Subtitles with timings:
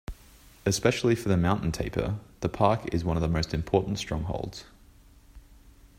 [0.65, 4.65] Especially for the mountain tapir, the park is one of the most important strongholds.